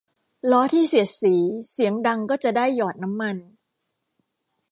[0.51, 1.35] ล้อที่เสียดสี
[1.71, 3.37] เสียงดังก็จะได้หยอดน้ำมัน